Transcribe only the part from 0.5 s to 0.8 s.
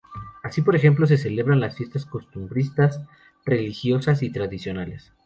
por